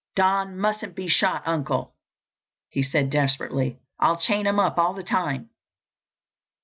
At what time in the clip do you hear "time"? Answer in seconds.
5.03-5.51